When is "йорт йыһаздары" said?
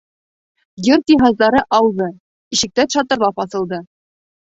0.85-1.61